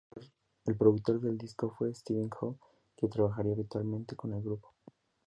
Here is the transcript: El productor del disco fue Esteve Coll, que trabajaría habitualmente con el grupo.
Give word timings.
El 0.65 0.75
productor 0.77 1.21
del 1.21 1.37
disco 1.37 1.69
fue 1.69 1.91
Esteve 1.91 2.27
Coll, 2.27 2.55
que 2.97 3.07
trabajaría 3.07 3.53
habitualmente 3.53 4.15
con 4.15 4.33
el 4.33 4.41
grupo. 4.41 4.73